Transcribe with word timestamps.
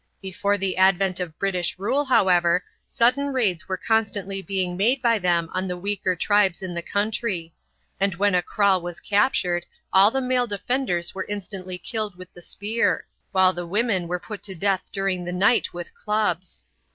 Before 0.19 0.57
the 0.57 0.77
advent 0.77 1.19
of 1.19 1.37
British 1.37 1.77
rule, 1.77 2.05
however, 2.05 2.63
sudden 2.87 3.27
raids 3.27 3.69
were 3.69 3.77
constantly 3.77 4.41
being 4.41 4.75
made 4.75 4.99
by 4.99 5.19
them 5.19 5.47
on 5.53 5.67
the 5.67 5.77
weaker 5.77 6.15
tribes 6.15 6.63
in 6.63 6.73
the 6.73 6.81
country; 6.81 7.53
and 7.99 8.15
when 8.15 8.33
a 8.33 8.41
kraal 8.41 8.81
was 8.81 8.99
captured 8.99 9.63
all 9.93 10.09
the 10.09 10.19
male 10.19 10.47
defenders 10.47 11.13
were 11.13 11.27
instantly 11.29 11.77
killed 11.77 12.15
with 12.15 12.33
the 12.33 12.41
spear, 12.41 13.05
while 13.31 13.53
the 13.53 13.67
women 13.67 14.07
were 14.07 14.17
put 14.19 14.41
to 14.41 14.55
death 14.55 14.89
during 14.91 15.23
the 15.23 15.31
night 15.31 15.71
with 15.71 15.93
clubs. 15.93 16.65